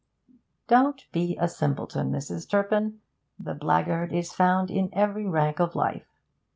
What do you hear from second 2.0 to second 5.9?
Mrs. Turpin. The blackguard is found in every rank of